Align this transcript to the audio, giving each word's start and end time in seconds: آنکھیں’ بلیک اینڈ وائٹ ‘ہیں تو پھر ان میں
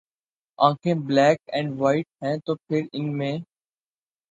آنکھیں’ 0.59 0.95
بلیک 1.07 1.39
اینڈ 1.53 1.69
وائٹ 1.79 2.05
‘ہیں 2.23 2.35
تو 2.45 2.55
پھر 2.57 2.81
ان 2.93 3.05
میں 3.17 3.35